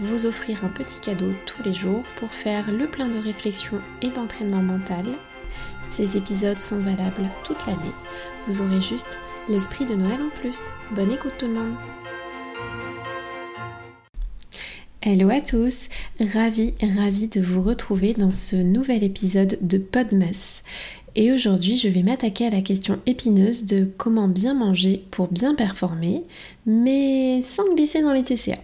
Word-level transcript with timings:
vous 0.00 0.26
offrir 0.26 0.64
un 0.64 0.68
petit 0.68 0.98
cadeau 1.00 1.32
tous 1.46 1.62
les 1.62 1.74
jours 1.74 2.02
pour 2.16 2.30
faire 2.30 2.70
le 2.70 2.86
plein 2.86 3.08
de 3.08 3.18
réflexion 3.18 3.78
et 4.02 4.08
d'entraînement 4.08 4.62
mental. 4.62 5.04
Ces 5.90 6.16
épisodes 6.16 6.58
sont 6.58 6.78
valables 6.78 7.28
toute 7.44 7.66
l'année. 7.66 7.94
Vous 8.46 8.60
aurez 8.60 8.80
juste 8.80 9.18
l'esprit 9.48 9.86
de 9.86 9.94
Noël 9.94 10.20
en 10.22 10.40
plus. 10.40 10.70
Bonne 10.92 11.12
écoute 11.12 11.32
tout 11.38 11.46
le 11.46 11.54
monde. 11.54 11.74
Hello 15.02 15.30
à 15.30 15.40
tous, 15.40 15.88
ravi, 16.20 16.74
ravi 16.96 17.28
de 17.28 17.40
vous 17.40 17.62
retrouver 17.62 18.14
dans 18.14 18.30
ce 18.30 18.56
nouvel 18.56 19.04
épisode 19.04 19.56
de 19.62 19.78
Podmas. 19.78 20.62
Et 21.14 21.32
aujourd'hui, 21.32 21.76
je 21.76 21.88
vais 21.88 22.02
m'attaquer 22.02 22.46
à 22.46 22.50
la 22.50 22.60
question 22.60 22.98
épineuse 23.06 23.64
de 23.64 23.88
comment 23.96 24.28
bien 24.28 24.54
manger 24.54 25.04
pour 25.10 25.28
bien 25.28 25.54
performer, 25.54 26.22
mais 26.66 27.40
sans 27.42 27.64
glisser 27.74 28.02
dans 28.02 28.12
les 28.12 28.22
TCA. 28.22 28.58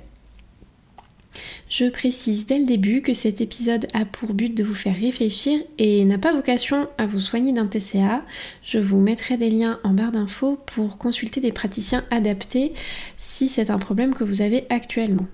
Je 1.69 1.87
précise 1.87 2.47
dès 2.47 2.59
le 2.59 2.67
début 2.67 3.03
que 3.03 3.13
cet 3.13 3.41
épisode 3.41 3.87
a 3.95 4.05
pour 4.05 4.35
but 4.35 4.55
de 4.55 4.65
vous 4.65 4.75
faire 4.75 4.97
réfléchir 4.97 5.61
et 5.79 6.05
n'a 6.05 6.19
pas 6.19 6.33
vocation 6.33 6.89
à 6.99 7.07
vous 7.07 7.21
soigner 7.21 7.53
d'un 7.53 7.67
TCA. 7.67 8.23
Je 8.63 8.79
vous 8.79 9.01
mettrai 9.01 9.37
des 9.37 9.51
liens 9.51 9.81
en 9.83 9.91
barre 9.91 10.13
d'infos 10.13 10.59
pour 10.67 10.99
consulter 10.99 11.41
des 11.41 11.53
praticiens 11.53 12.05
adaptés 12.11 12.73
si 13.19 13.49
c'est 13.49 13.71
un 13.71 13.79
problème 13.79 14.15
que 14.15 14.25
vous 14.25 14.43
avez 14.43 14.67
actuellement. 14.71 15.27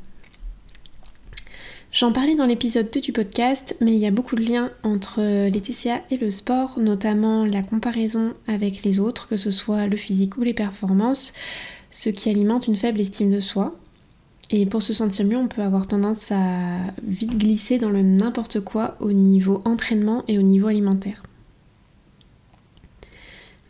J'en 1.92 2.12
parlais 2.12 2.36
dans 2.36 2.46
l'épisode 2.46 2.88
2 2.92 3.00
du 3.00 3.12
podcast, 3.12 3.74
mais 3.80 3.92
il 3.92 3.98
y 3.98 4.06
a 4.06 4.12
beaucoup 4.12 4.36
de 4.36 4.44
liens 4.44 4.70
entre 4.84 5.48
les 5.48 5.60
TCA 5.60 6.02
et 6.12 6.18
le 6.18 6.30
sport, 6.30 6.78
notamment 6.78 7.44
la 7.44 7.62
comparaison 7.62 8.34
avec 8.46 8.84
les 8.84 9.00
autres, 9.00 9.26
que 9.26 9.36
ce 9.36 9.50
soit 9.50 9.88
le 9.88 9.96
physique 9.96 10.36
ou 10.36 10.42
les 10.42 10.54
performances, 10.54 11.32
ce 11.90 12.08
qui 12.08 12.30
alimente 12.30 12.68
une 12.68 12.76
faible 12.76 13.00
estime 13.00 13.32
de 13.32 13.40
soi. 13.40 13.76
Et 14.50 14.66
pour 14.66 14.82
se 14.82 14.92
sentir 14.92 15.24
mieux, 15.26 15.36
on 15.36 15.46
peut 15.46 15.62
avoir 15.62 15.86
tendance 15.86 16.32
à 16.32 16.78
vite 17.06 17.38
glisser 17.38 17.78
dans 17.78 17.90
le 17.90 18.02
n'importe 18.02 18.60
quoi 18.60 18.96
au 18.98 19.12
niveau 19.12 19.62
entraînement 19.64 20.24
et 20.26 20.38
au 20.38 20.42
niveau 20.42 20.66
alimentaire. 20.66 21.22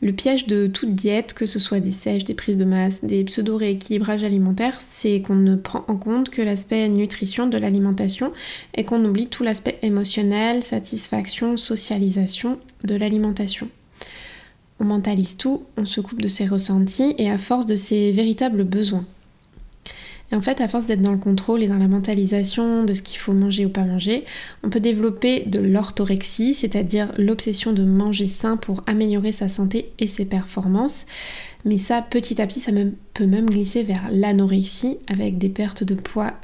Le 0.02 0.14
piège 0.14 0.46
de 0.46 0.66
toute 0.66 0.94
diète, 0.94 1.34
que 1.34 1.44
ce 1.44 1.58
soit 1.58 1.80
des 1.80 1.92
sèches, 1.92 2.24
des 2.24 2.32
prises 2.32 2.56
de 2.56 2.64
masse, 2.64 3.04
des 3.04 3.22
pseudo-rééquilibrages 3.24 4.22
alimentaires, 4.22 4.80
c'est 4.80 5.20
qu'on 5.20 5.34
ne 5.34 5.56
prend 5.56 5.84
en 5.88 5.96
compte 5.96 6.30
que 6.30 6.40
l'aspect 6.40 6.88
nutrition 6.88 7.46
de 7.46 7.58
l'alimentation 7.58 8.32
et 8.74 8.84
qu'on 8.84 9.04
oublie 9.04 9.26
tout 9.26 9.42
l'aspect 9.42 9.78
émotionnel, 9.82 10.62
satisfaction, 10.62 11.58
socialisation 11.58 12.58
de 12.84 12.94
l'alimentation. 12.94 13.68
On 14.78 14.84
mentalise 14.84 15.36
tout, 15.36 15.64
on 15.76 15.84
se 15.84 16.00
coupe 16.00 16.22
de 16.22 16.28
ses 16.28 16.46
ressentis 16.46 17.14
et 17.18 17.30
à 17.30 17.36
force 17.36 17.66
de 17.66 17.76
ses 17.76 18.12
véritables 18.12 18.64
besoins. 18.64 19.04
Et 20.32 20.36
en 20.36 20.40
fait, 20.40 20.60
à 20.60 20.68
force 20.68 20.86
d'être 20.86 21.02
dans 21.02 21.12
le 21.12 21.18
contrôle 21.18 21.62
et 21.62 21.66
dans 21.66 21.78
la 21.78 21.88
mentalisation 21.88 22.84
de 22.84 22.94
ce 22.94 23.02
qu'il 23.02 23.18
faut 23.18 23.32
manger 23.32 23.66
ou 23.66 23.68
pas 23.68 23.82
manger, 23.82 24.24
on 24.62 24.70
peut 24.70 24.80
développer 24.80 25.44
de 25.46 25.58
l'orthorexie, 25.58 26.54
c'est-à-dire 26.54 27.12
l'obsession 27.18 27.72
de 27.72 27.82
manger 27.84 28.26
sain 28.26 28.56
pour 28.56 28.82
améliorer 28.86 29.32
sa 29.32 29.48
santé 29.48 29.92
et 29.98 30.06
ses 30.06 30.24
performances. 30.24 31.06
Mais 31.64 31.78
ça, 31.78 32.00
petit 32.02 32.40
à 32.40 32.46
petit, 32.46 32.60
ça 32.60 32.72
peut 33.14 33.26
même 33.26 33.50
glisser 33.50 33.82
vers 33.82 34.08
l'anorexie 34.10 34.98
avec 35.08 35.36
des 35.36 35.48
pertes 35.48 35.84
de 35.84 35.94
poids 35.94 36.34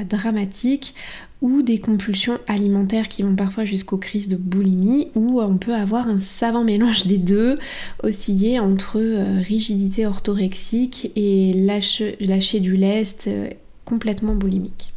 dramatiques 0.00 0.94
ou 1.42 1.62
des 1.62 1.78
compulsions 1.78 2.38
alimentaires 2.46 3.08
qui 3.08 3.22
vont 3.22 3.34
parfois 3.34 3.64
jusqu'aux 3.64 3.98
crises 3.98 4.28
de 4.28 4.36
boulimie, 4.36 5.08
où 5.14 5.40
on 5.40 5.58
peut 5.58 5.74
avoir 5.74 6.08
un 6.08 6.20
savant 6.20 6.64
mélange 6.64 7.06
des 7.06 7.18
deux, 7.18 7.58
osciller 8.02 8.60
entre 8.60 8.98
euh, 8.98 9.40
rigidité 9.40 10.06
orthorexique 10.06 11.10
et 11.16 11.52
lâcher, 11.52 12.60
du 12.60 12.76
lest 12.76 13.26
euh, 13.26 13.50
complètement 13.84 14.34
boulimique. 14.34 14.92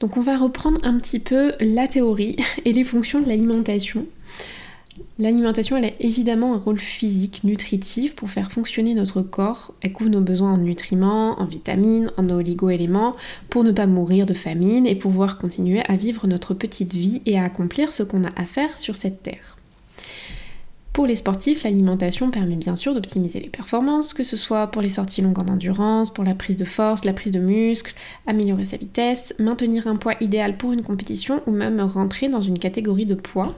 Donc 0.00 0.16
on 0.16 0.22
va 0.22 0.36
reprendre 0.36 0.78
un 0.84 0.98
petit 0.98 1.20
peu 1.20 1.52
la 1.60 1.86
théorie 1.86 2.36
et 2.64 2.72
les 2.72 2.84
fonctions 2.84 3.20
de 3.20 3.28
l'alimentation. 3.28 4.06
L'alimentation, 5.16 5.76
elle 5.76 5.84
a 5.84 5.92
évidemment 6.00 6.54
un 6.54 6.58
rôle 6.58 6.78
physique, 6.78 7.44
nutritif 7.44 8.16
pour 8.16 8.30
faire 8.30 8.50
fonctionner 8.50 8.94
notre 8.94 9.22
corps. 9.22 9.72
Elle 9.80 9.92
couvre 9.92 10.10
nos 10.10 10.20
besoins 10.20 10.54
en 10.54 10.58
nutriments, 10.58 11.40
en 11.40 11.44
vitamines, 11.44 12.10
en 12.16 12.28
oligo-éléments, 12.28 13.14
pour 13.48 13.62
ne 13.62 13.70
pas 13.70 13.86
mourir 13.86 14.26
de 14.26 14.34
famine 14.34 14.88
et 14.88 14.96
pouvoir 14.96 15.38
continuer 15.38 15.82
à 15.86 15.94
vivre 15.94 16.26
notre 16.26 16.52
petite 16.52 16.94
vie 16.94 17.22
et 17.26 17.38
à 17.38 17.44
accomplir 17.44 17.92
ce 17.92 18.02
qu'on 18.02 18.24
a 18.24 18.28
à 18.34 18.44
faire 18.44 18.76
sur 18.76 18.96
cette 18.96 19.22
terre. 19.22 19.56
Pour 20.92 21.06
les 21.06 21.16
sportifs, 21.16 21.62
l'alimentation 21.62 22.32
permet 22.32 22.56
bien 22.56 22.74
sûr 22.74 22.92
d'optimiser 22.92 23.38
les 23.38 23.48
performances, 23.48 24.14
que 24.14 24.24
ce 24.24 24.36
soit 24.36 24.68
pour 24.68 24.82
les 24.82 24.88
sorties 24.88 25.22
longues 25.22 25.38
en 25.38 25.52
endurance, 25.52 26.12
pour 26.12 26.24
la 26.24 26.34
prise 26.34 26.56
de 26.56 26.64
force, 26.64 27.04
la 27.04 27.12
prise 27.12 27.32
de 27.32 27.40
muscle, 27.40 27.94
améliorer 28.26 28.64
sa 28.64 28.76
vitesse, 28.76 29.32
maintenir 29.38 29.86
un 29.86 29.96
poids 29.96 30.14
idéal 30.20 30.56
pour 30.56 30.72
une 30.72 30.82
compétition 30.82 31.40
ou 31.46 31.52
même 31.52 31.80
rentrer 31.80 32.28
dans 32.28 32.40
une 32.40 32.58
catégorie 32.58 33.06
de 33.06 33.14
poids 33.14 33.54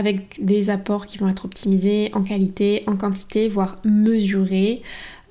avec 0.00 0.42
des 0.42 0.70
apports 0.70 1.04
qui 1.04 1.18
vont 1.18 1.28
être 1.28 1.44
optimisés 1.44 2.10
en 2.14 2.22
qualité, 2.22 2.84
en 2.86 2.96
quantité, 2.96 3.48
voire 3.50 3.78
mesurés. 3.84 4.80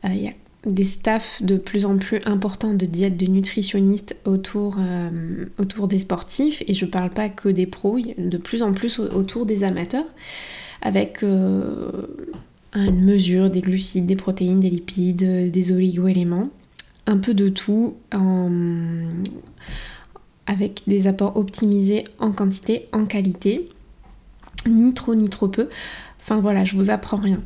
Euh, 0.05 0.09
il 0.11 0.21
y 0.21 0.27
a 0.27 0.33
des 0.63 0.83
staffs 0.83 1.41
de 1.41 1.57
plus 1.57 1.85
en 1.85 1.97
plus 1.97 2.19
importants 2.25 2.75
de 2.75 2.85
diètes 2.85 3.17
de 3.17 3.25
nutritionnistes 3.25 4.15
autour, 4.25 4.75
euh, 4.77 5.45
autour 5.57 5.87
des 5.87 5.97
sportifs, 5.97 6.61
et 6.67 6.75
je 6.75 6.85
parle 6.85 7.09
pas 7.09 7.29
que 7.29 7.49
des 7.49 7.65
pros, 7.65 7.97
de 8.15 8.37
plus 8.37 8.61
en 8.61 8.73
plus 8.73 8.99
autour 8.99 9.47
des 9.47 9.63
amateurs, 9.63 10.05
avec 10.83 11.23
euh, 11.23 12.05
une 12.75 13.03
mesure 13.03 13.49
des 13.49 13.61
glucides, 13.61 14.05
des 14.05 14.15
protéines, 14.15 14.59
des 14.59 14.69
lipides, 14.69 15.49
des 15.49 15.71
oligo-éléments, 15.71 16.49
un 17.07 17.17
peu 17.17 17.33
de 17.33 17.49
tout, 17.49 17.95
avec 20.45 20.83
des 20.85 21.07
apports 21.07 21.37
optimisés 21.37 22.03
en 22.19 22.31
quantité, 22.31 22.87
en 22.91 23.05
qualité 23.05 23.67
ni 24.67 24.93
trop 24.93 25.15
ni 25.15 25.29
trop 25.29 25.47
peu. 25.47 25.69
Enfin 26.19 26.39
voilà, 26.39 26.63
je 26.63 26.75
vous 26.75 26.89
apprends 26.89 27.17
rien. 27.17 27.41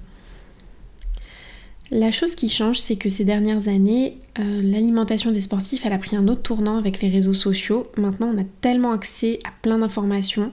La 1.92 2.12
chose 2.12 2.34
qui 2.34 2.50
change, 2.50 2.80
c'est 2.80 2.96
que 2.96 3.08
ces 3.08 3.24
dernières 3.24 3.68
années, 3.68 4.18
euh, 4.40 4.62
l'alimentation 4.64 5.32
des 5.32 5.42
sportifs, 5.42 5.84
elle 5.86 5.94
a 5.94 6.00
pris 6.00 6.16
un 6.16 6.28
autre 6.28 6.42
tournant 6.42 6.78
avec 6.78 7.02
les 7.02 7.10
réseaux 7.10 7.36
sociaux. 7.36 7.86
Maintenant, 7.98 8.32
on 8.34 8.42
a 8.42 8.46
tellement 8.62 8.94
accès 8.94 9.38
à 9.46 9.52
plein 9.62 9.78
d'informations, 9.78 10.52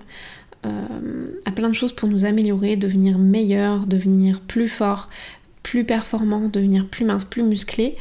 euh, 0.67 1.29
à 1.47 1.51
plein 1.53 1.71
de 1.71 1.75
choses 1.75 1.95
pour 1.95 2.09
nous 2.09 2.27
améliorer, 2.27 2.77
devenir 2.77 3.19
meilleur, 3.19 3.87
devenir 3.87 4.43
plus 4.43 4.69
fort, 4.69 5.09
plus 5.63 5.85
performant, 5.85 6.49
devenir 6.49 6.89
plus 6.89 7.07
mince, 7.07 7.25
plus 7.25 7.43
musclé. 7.43 7.97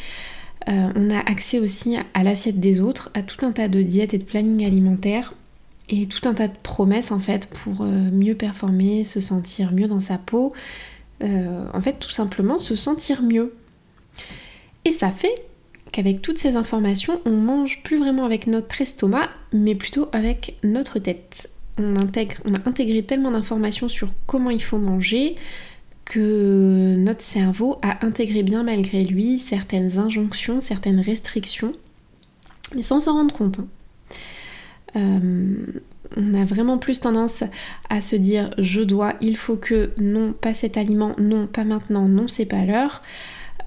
Euh, 0.67 0.89
on 0.95 1.09
a 1.09 1.19
accès 1.19 1.59
aussi 1.59 1.95
à 2.13 2.23
l'assiette 2.23 2.59
des 2.59 2.81
autres, 2.81 3.09
à 3.13 3.21
tout 3.21 3.45
un 3.45 3.53
tas 3.53 3.69
de 3.69 3.81
diètes 3.81 4.13
et 4.13 4.17
de 4.17 4.25
planning 4.25 4.65
alimentaires 4.65 5.33
et 5.89 6.05
tout 6.05 6.27
un 6.27 6.33
tas 6.33 6.47
de 6.47 6.57
promesses 6.61 7.11
en 7.11 7.19
fait 7.19 7.49
pour 7.49 7.81
euh, 7.81 7.87
mieux 8.11 8.35
performer, 8.35 9.03
se 9.03 9.19
sentir 9.19 9.73
mieux 9.73 9.87
dans 9.87 9.99
sa 9.99 10.17
peau, 10.17 10.53
euh, 11.23 11.65
en 11.73 11.81
fait 11.81 11.99
tout 11.99 12.11
simplement 12.11 12.57
se 12.57 12.75
sentir 12.75 13.23
mieux. 13.23 13.53
Et 14.85 14.91
ça 14.91 15.09
fait 15.09 15.43
qu'avec 15.91 16.21
toutes 16.21 16.37
ces 16.37 16.55
informations, 16.55 17.19
on 17.25 17.31
mange 17.31 17.81
plus 17.83 17.97
vraiment 17.97 18.25
avec 18.25 18.47
notre 18.47 18.79
estomac, 18.81 19.29
mais 19.51 19.75
plutôt 19.75 20.07
avec 20.11 20.57
notre 20.63 20.99
tête. 20.99 21.49
On, 21.77 21.95
intègre, 21.95 22.35
a 22.53 22.69
intégré 22.69 23.03
tellement 23.03 23.31
d'informations 23.31 23.89
sur 23.89 24.09
comment 24.27 24.49
il 24.51 24.61
faut 24.61 24.77
manger 24.77 25.35
que 26.05 26.95
notre 26.97 27.21
cerveau 27.21 27.77
a 27.81 28.05
intégré 28.05 28.43
bien 28.43 28.63
malgré 28.63 29.03
lui 29.03 29.39
certaines 29.39 29.97
injonctions, 29.97 30.59
certaines 30.59 30.99
restrictions, 30.99 31.71
mais 32.75 32.81
sans 32.81 32.99
s'en 32.99 33.13
rendre 33.13 33.33
compte. 33.33 33.59
Hein. 33.59 33.67
Euh, 34.95 35.55
on 36.17 36.33
a 36.33 36.45
vraiment 36.45 36.77
plus 36.77 36.99
tendance 36.99 37.43
à 37.89 38.01
se 38.01 38.15
dire 38.15 38.53
je 38.57 38.81
dois, 38.81 39.13
il 39.21 39.37
faut 39.37 39.55
que, 39.55 39.91
non, 39.97 40.33
pas 40.33 40.53
cet 40.53 40.77
aliment, 40.77 41.15
non, 41.19 41.47
pas 41.47 41.63
maintenant, 41.63 42.07
non, 42.07 42.27
c'est 42.27 42.45
pas 42.45 42.65
l'heure, 42.65 43.03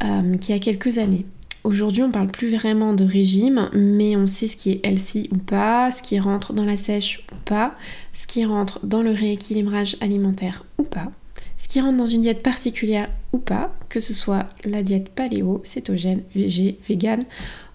euh, 0.02 0.36
qu'il 0.38 0.54
y 0.54 0.58
a 0.58 0.60
quelques 0.60 0.98
années. 0.98 1.26
Aujourd'hui, 1.64 2.02
on 2.02 2.10
parle 2.10 2.26
plus 2.26 2.48
vraiment 2.48 2.92
de 2.92 3.04
régime, 3.04 3.70
mais 3.72 4.16
on 4.16 4.26
sait 4.26 4.48
ce 4.48 4.56
qui 4.56 4.72
est 4.72 4.84
healthy 4.84 5.28
ou 5.32 5.36
pas, 5.36 5.92
ce 5.92 6.02
qui 6.02 6.18
rentre 6.18 6.52
dans 6.52 6.64
la 6.64 6.76
sèche 6.76 7.24
ou 7.32 7.36
pas, 7.44 7.76
ce 8.12 8.26
qui 8.26 8.44
rentre 8.44 8.84
dans 8.84 9.02
le 9.02 9.12
rééquilibrage 9.12 9.96
alimentaire 10.00 10.64
ou 10.78 10.82
pas, 10.82 11.12
ce 11.58 11.68
qui 11.68 11.80
rentre 11.80 11.98
dans 11.98 12.06
une 12.06 12.22
diète 12.22 12.42
particulière 12.42 13.08
ou 13.32 13.38
pas, 13.38 13.72
que 13.88 14.00
ce 14.00 14.12
soit 14.12 14.48
la 14.64 14.82
diète 14.82 15.10
paléo, 15.10 15.60
cétogène, 15.62 16.24
végé, 16.34 16.80
vegan 16.88 17.24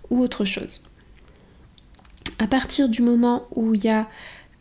ou 0.10 0.20
autre 0.20 0.44
chose. 0.44 0.82
À 2.40 2.48
partir 2.48 2.90
du 2.90 3.02
moment 3.02 3.44
où 3.56 3.74
il 3.74 3.84
y 3.84 3.90
a 3.90 4.08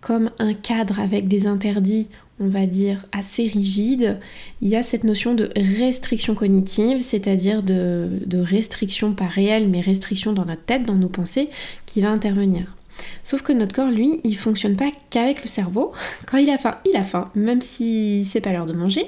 comme 0.01 0.31
un 0.39 0.55
cadre 0.55 1.01
avec 1.01 1.29
des 1.29 1.47
interdits, 1.47 2.09
on 2.39 2.49
va 2.49 2.67
dire, 2.67 3.07
assez 3.13 3.47
rigides, 3.47 4.19
il 4.61 4.69
y 4.69 4.77
a 4.77 4.83
cette 4.83 5.05
notion 5.05 5.35
de 5.35 5.51
restriction 5.57 6.35
cognitive, 6.35 7.01
c'est-à-dire 7.01 7.63
de, 7.63 8.21
restriction 8.35 9.15
pas 9.15 9.27
réelle, 9.27 9.69
mais 9.69 9.81
restriction 9.81 10.33
dans 10.33 10.45
notre 10.45 10.65
tête, 10.65 10.85
dans 10.85 10.95
nos 10.95 11.09
pensées, 11.09 11.49
qui 11.87 12.01
va 12.01 12.11
intervenir. 12.11 12.77
Sauf 13.25 13.43
que 13.43 13.53
notre 13.53 13.75
corps, 13.75 13.91
lui, 13.91 14.21
il 14.25 14.37
fonctionne 14.37 14.77
pas 14.77 14.91
qu'avec 15.11 15.43
le 15.43 15.49
cerveau. 15.49 15.93
Quand 16.27 16.39
il 16.39 16.51
a 16.51 16.59
faim, 16.59 16.77
il 16.89 16.97
a 16.97 17.03
faim, 17.03 17.31
même 17.35 17.61
si 17.61 18.25
c'est 18.25 18.41
pas 18.41 18.53
l'heure 18.53 18.67
de 18.67 18.73
manger. 18.73 19.07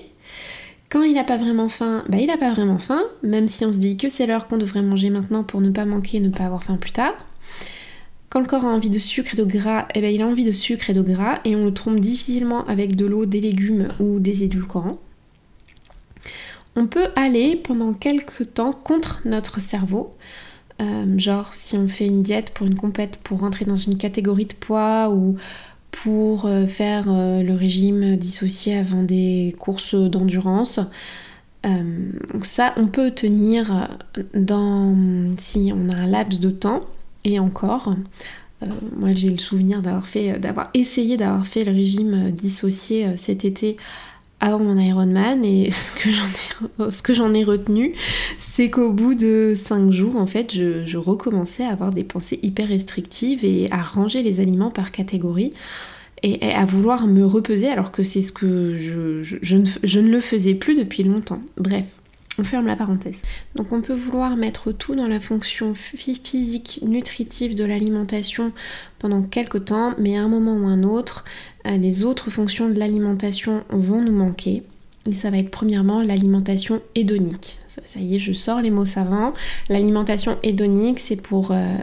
Quand 0.90 1.02
il 1.02 1.14
n'a 1.14 1.24
pas 1.24 1.36
vraiment 1.36 1.68
faim, 1.68 2.02
bah 2.08 2.16
il 2.18 2.28
n'a 2.28 2.38
pas 2.38 2.52
vraiment 2.52 2.78
faim, 2.78 3.02
même 3.22 3.46
si 3.46 3.66
on 3.66 3.72
se 3.72 3.78
dit 3.78 3.98
que 3.98 4.08
c'est 4.08 4.26
l'heure 4.26 4.48
qu'on 4.48 4.56
devrait 4.56 4.80
manger 4.80 5.10
maintenant 5.10 5.44
pour 5.44 5.60
ne 5.60 5.68
pas 5.68 5.84
manquer, 5.84 6.18
ne 6.18 6.30
pas 6.30 6.44
avoir 6.44 6.64
faim 6.64 6.78
plus 6.78 6.92
tard. 6.92 7.12
Quand 8.30 8.40
le 8.40 8.46
corps 8.46 8.64
a 8.64 8.68
envie 8.68 8.90
de 8.90 8.98
sucre 8.98 9.32
et 9.32 9.36
de 9.36 9.44
gras, 9.44 9.88
eh 9.94 10.00
ben, 10.02 10.14
il 10.14 10.20
a 10.20 10.26
envie 10.26 10.44
de 10.44 10.52
sucre 10.52 10.90
et 10.90 10.92
de 10.92 11.00
gras 11.00 11.40
et 11.44 11.56
on 11.56 11.64
le 11.64 11.72
trompe 11.72 11.98
difficilement 11.98 12.66
avec 12.66 12.94
de 12.94 13.06
l'eau, 13.06 13.24
des 13.24 13.40
légumes 13.40 13.88
ou 14.00 14.20
des 14.20 14.44
édulcorants. 14.44 14.98
On 16.76 16.86
peut 16.86 17.08
aller 17.16 17.56
pendant 17.56 17.94
quelques 17.94 18.52
temps 18.52 18.72
contre 18.72 19.22
notre 19.24 19.60
cerveau. 19.60 20.14
Euh, 20.80 21.18
genre 21.18 21.54
si 21.54 21.76
on 21.76 21.88
fait 21.88 22.06
une 22.06 22.22
diète 22.22 22.52
pour 22.54 22.66
une 22.66 22.76
compète 22.76 23.18
pour 23.24 23.40
rentrer 23.40 23.64
dans 23.64 23.74
une 23.74 23.96
catégorie 23.96 24.46
de 24.46 24.54
poids 24.54 25.10
ou 25.10 25.34
pour 25.90 26.46
euh, 26.46 26.68
faire 26.68 27.06
euh, 27.08 27.42
le 27.42 27.54
régime 27.54 28.16
dissocié 28.16 28.76
avant 28.76 29.02
des 29.02 29.56
courses 29.58 29.94
d'endurance. 29.94 30.78
ça, 32.42 32.74
on 32.76 32.86
peut 32.86 33.10
tenir 33.10 33.88
dans 34.34 34.94
si 35.36 35.72
on 35.74 35.88
a 35.88 35.96
un 35.96 36.06
laps 36.06 36.40
de 36.40 36.50
temps 36.50 36.84
et 37.28 37.38
encore. 37.38 37.94
moi, 38.96 39.10
j'ai 39.14 39.30
le 39.30 39.38
souvenir 39.38 39.82
d'avoir 39.82 40.06
fait, 40.06 40.38
d'avoir 40.38 40.70
essayé 40.74 41.16
d'avoir 41.16 41.46
fait 41.46 41.64
le 41.64 41.72
régime 41.72 42.30
dissocié 42.32 43.16
cet 43.16 43.44
été 43.44 43.76
avant 44.40 44.60
mon 44.60 44.78
Ironman 44.78 45.44
et 45.44 45.70
ce 45.70 45.92
que 47.02 47.14
j'en 47.14 47.34
ai, 47.34 47.44
retenu, 47.44 47.92
c'est 48.38 48.70
qu'au 48.70 48.92
bout 48.92 49.14
de 49.14 49.52
5 49.54 49.90
jours, 49.90 50.16
en 50.16 50.26
fait, 50.26 50.54
je, 50.54 50.96
recommençais 50.96 51.64
à 51.64 51.70
avoir 51.70 51.92
des 51.92 52.04
pensées 52.04 52.38
hyper 52.42 52.68
restrictives 52.68 53.44
et 53.44 53.68
à 53.70 53.82
ranger 53.82 54.22
les 54.22 54.40
aliments 54.40 54.70
par 54.70 54.90
catégorie 54.90 55.52
et, 56.22 56.52
à 56.52 56.64
vouloir 56.64 57.06
me 57.06 57.24
repeser 57.24 57.68
alors 57.68 57.92
que 57.92 58.02
c'est 58.02 58.22
ce 58.22 58.32
que 58.32 58.76
je 58.76 60.00
ne 60.00 60.10
le 60.10 60.20
faisais 60.20 60.54
plus 60.54 60.74
depuis 60.74 61.02
longtemps. 61.02 61.42
Bref, 61.56 61.86
on 62.38 62.44
ferme 62.44 62.66
la 62.66 62.76
parenthèse. 62.76 63.22
Donc 63.54 63.72
on 63.72 63.80
peut 63.80 63.94
vouloir 63.94 64.36
mettre 64.36 64.72
tout 64.72 64.94
dans 64.94 65.08
la 65.08 65.20
fonction 65.20 65.74
physique, 65.74 66.80
nutritive 66.82 67.54
de 67.54 67.64
l'alimentation 67.64 68.52
pendant 68.98 69.22
quelques 69.22 69.66
temps, 69.66 69.94
mais 69.98 70.16
à 70.16 70.22
un 70.22 70.28
moment 70.28 70.56
ou 70.56 70.66
un 70.66 70.82
autre, 70.82 71.24
euh, 71.66 71.76
les 71.76 72.04
autres 72.04 72.30
fonctions 72.30 72.68
de 72.68 72.78
l'alimentation 72.78 73.64
vont 73.70 74.00
nous 74.02 74.12
manquer. 74.12 74.62
Et 75.06 75.14
ça 75.14 75.30
va 75.30 75.38
être 75.38 75.50
premièrement 75.50 76.02
l'alimentation 76.02 76.82
hédonique. 76.94 77.58
Ça, 77.68 78.00
y 78.00 78.16
est, 78.16 78.18
je 78.18 78.32
sors 78.32 78.60
les 78.60 78.70
mots 78.70 78.84
savants. 78.84 79.32
L'alimentation 79.68 80.38
hédonique, 80.42 80.98
c'est 80.98 81.20
pour... 81.20 81.50
Euh, 81.52 81.76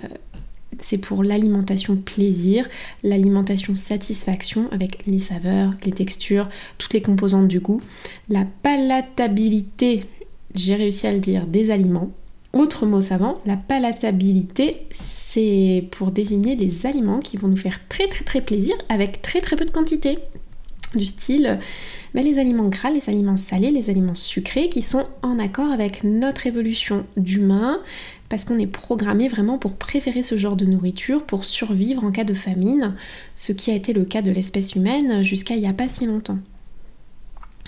c'est 0.78 0.98
pour 0.98 1.24
l'alimentation 1.24 1.96
plaisir, 1.96 2.68
l'alimentation 3.01 3.75
satisfaction 3.75 4.68
avec 4.72 5.06
les 5.08 5.19
saveurs, 5.19 5.72
les 5.86 5.94
textures, 5.94 6.50
toutes 6.78 6.94
les 6.94 7.01
composantes 7.01 7.48
du 7.48 7.62
goût, 7.62 7.80
la 8.28 8.46
palatabilité 8.62 10.04
j'ai 10.56 10.75
réussi 10.75 11.07
à 11.07 11.12
le 11.12 11.19
dire, 11.19 11.46
des 11.48 11.72
aliments. 11.72 12.12
Autre 12.54 12.86
mot 12.86 13.02
savant, 13.02 13.40
la 13.46 13.57
palatabilité, 13.57 14.88
c'est 14.92 15.88
pour 15.92 16.12
désigner 16.12 16.56
les 16.56 16.86
aliments 16.86 17.19
qui 17.19 17.38
vont 17.38 17.50
nous 17.50 17.57
faire 17.57 17.81
très 17.90 18.07
très 18.07 18.24
très 18.24 18.42
plaisir 18.42 18.75
avec 18.88 19.22
très 19.22 19.42
très 19.42 19.56
peu 19.56 19.66
de 19.66 19.72
quantité. 19.72 20.19
Du 20.96 21.06
style 21.06 21.60
mais 22.16 22.24
les 22.24 22.40
aliments 22.40 22.69
gras, 22.69 22.92
les 22.92 23.10
aliments 23.10 23.36
salés, 23.36 23.72
les 23.72 23.90
aliments 23.90 24.16
sucrés 24.16 24.69
qui 24.69 24.81
sont 24.81 25.06
en 25.22 25.38
accord 25.38 25.69
avec 25.69 26.06
notre 26.06 26.48
évolution 26.48 27.06
d'humain 27.18 27.81
parce 28.30 28.46
qu'on 28.46 28.58
est 28.58 28.68
programmé 28.68 29.28
vraiment 29.28 29.58
pour 29.58 29.75
préférer 29.75 30.24
ce 30.24 30.38
genre 30.38 30.56
de 30.56 30.66
nourriture 30.66 31.25
pour 31.25 31.44
survivre 31.44 32.06
en 32.06 32.12
cas 32.12 32.24
de 32.24 32.34
famine, 32.34 32.96
ce 33.36 33.51
qui 33.51 33.69
a 33.69 33.75
été 33.75 33.92
le 33.92 34.06
cas 34.06 34.22
de 34.22 34.31
l'espèce 34.31 34.75
humaine 34.75 35.24
jusqu'à 35.24 35.56
il 35.56 35.62
n'y 35.62 35.68
a 35.68 35.74
pas 35.74 35.90
si 35.90 36.06
longtemps. 36.06 36.40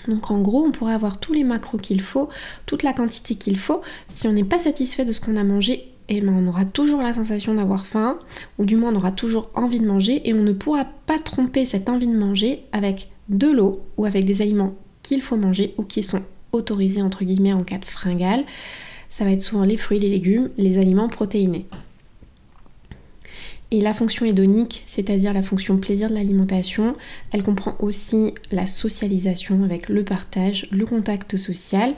Donc 0.06 0.30
en 0.30 0.40
gros, 0.40 0.64
on 0.64 0.70
pourrait 0.70 0.94
avoir 0.94 1.18
tous 1.18 1.32
les 1.32 1.44
macros 1.44 1.78
qu'il 1.78 2.00
faut, 2.00 2.28
toute 2.66 2.82
la 2.82 2.92
quantité 2.92 3.34
qu'il 3.34 3.56
faut. 3.56 3.82
Si 4.08 4.28
on 4.28 4.32
n'est 4.32 4.44
pas 4.44 4.58
satisfait 4.58 5.04
de 5.04 5.12
ce 5.12 5.20
qu'on 5.20 5.36
a 5.36 5.44
mangé, 5.44 5.88
eh 6.08 6.20
ben, 6.20 6.34
on 6.34 6.46
aura 6.46 6.64
toujours 6.64 7.02
la 7.02 7.12
sensation 7.12 7.54
d'avoir 7.54 7.84
faim, 7.84 8.18
ou 8.58 8.64
du 8.64 8.76
moins 8.76 8.92
on 8.92 8.96
aura 8.96 9.12
toujours 9.12 9.50
envie 9.54 9.80
de 9.80 9.86
manger, 9.86 10.26
et 10.28 10.32
on 10.32 10.42
ne 10.42 10.52
pourra 10.52 10.86
pas 11.06 11.18
tromper 11.18 11.64
cette 11.64 11.88
envie 11.88 12.06
de 12.06 12.16
manger 12.16 12.62
avec 12.72 13.10
de 13.28 13.48
l'eau 13.48 13.82
ou 13.96 14.06
avec 14.06 14.24
des 14.24 14.40
aliments 14.40 14.74
qu'il 15.02 15.20
faut 15.20 15.36
manger 15.36 15.74
ou 15.76 15.82
qui 15.82 16.02
sont 16.02 16.22
autorisés 16.52 17.02
entre 17.02 17.24
guillemets 17.24 17.52
en 17.52 17.62
cas 17.62 17.78
de 17.78 17.84
fringale. 17.84 18.44
Ça 19.10 19.24
va 19.24 19.32
être 19.32 19.40
souvent 19.40 19.64
les 19.64 19.76
fruits, 19.76 19.98
les 19.98 20.08
légumes, 20.08 20.50
les 20.56 20.78
aliments 20.78 21.08
protéinés. 21.08 21.66
Et 23.70 23.80
la 23.82 23.92
fonction 23.92 24.24
hédonique, 24.24 24.82
c'est-à-dire 24.86 25.34
la 25.34 25.42
fonction 25.42 25.76
plaisir 25.76 26.08
de 26.08 26.14
l'alimentation, 26.14 26.96
elle 27.32 27.42
comprend 27.42 27.74
aussi 27.80 28.34
la 28.50 28.66
socialisation 28.66 29.62
avec 29.62 29.90
le 29.90 30.04
partage, 30.04 30.66
le 30.70 30.86
contact 30.86 31.36
social, 31.36 31.94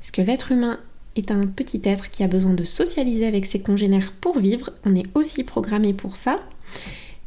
parce 0.00 0.10
que 0.10 0.20
l'être 0.20 0.52
humain 0.52 0.78
est 1.16 1.30
un 1.30 1.46
petit 1.46 1.80
être 1.84 2.10
qui 2.10 2.24
a 2.24 2.28
besoin 2.28 2.52
de 2.52 2.64
socialiser 2.64 3.26
avec 3.26 3.46
ses 3.46 3.60
congénères 3.60 4.12
pour 4.20 4.38
vivre, 4.38 4.70
on 4.84 4.94
est 4.94 5.06
aussi 5.14 5.44
programmé 5.44 5.94
pour 5.94 6.16
ça, 6.16 6.40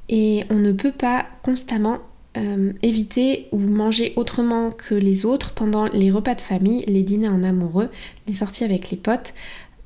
et 0.09 0.43
on 0.51 0.55
ne 0.55 0.71
peut 0.71 0.91
pas 0.91 1.25
constamment 1.41 1.97
euh, 2.37 2.73
éviter 2.83 3.47
ou 3.51 3.57
manger 3.57 4.13
autrement 4.15 4.69
que 4.69 4.93
les 4.93 5.25
autres 5.25 5.53
pendant 5.53 5.85
les 5.87 6.11
repas 6.11 6.35
de 6.35 6.41
famille, 6.41 6.83
les 6.87 7.01
dîners 7.01 7.29
en 7.29 7.41
amoureux, 7.41 7.89
les 8.27 8.33
sorties 8.33 8.63
avec 8.63 8.91
les 8.91 8.97
potes, 8.97 9.33